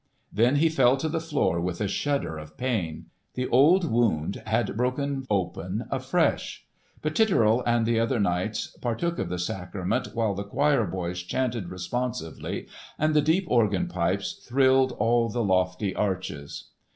Then 0.33 0.55
he 0.55 0.67
fell 0.67 0.97
to 0.97 1.07
the 1.07 1.19
floor 1.19 1.61
with 1.61 1.79
a 1.79 1.87
shudder 1.87 2.35
of 2.39 2.57
pain. 2.57 3.11
The 3.35 3.47
old 3.49 3.85
wound 3.91 4.41
had 4.47 4.75
broken 4.75 5.27
open 5.29 5.85
afresh. 5.91 6.65
But 7.03 7.13
Titurel 7.15 7.61
and 7.67 7.85
the 7.85 7.99
other 7.99 8.19
knights 8.19 8.75
partook 8.81 9.19
of 9.19 9.29
the 9.29 9.37
sacrament, 9.37 10.15
while 10.15 10.33
the 10.33 10.43
choir 10.43 10.87
boys 10.87 11.21
chanted 11.21 11.69
responsively 11.69 12.65
and 12.97 13.13
the 13.13 13.21
deep 13.21 13.43
organ 13.47 13.87
pipes 13.87 14.33
thrilled 14.43 14.93
all 14.93 15.29
the 15.29 15.43
lofty 15.43 15.93
arches. 15.95 16.69